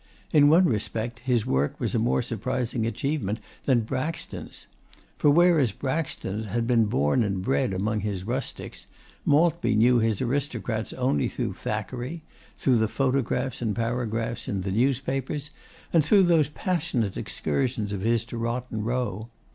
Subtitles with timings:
[0.33, 4.65] In one respect, his work was a more surprising achievement than Braxton's.
[5.19, 8.87] For whereas Braxton had been born and bred among his rustics,
[9.25, 12.23] Maltby knew his aristocrats only through Thackeray,
[12.57, 15.51] through the photographs and paragraphs in the newspapers,
[15.93, 19.27] and through those passionate excursions of his to Rotten Row.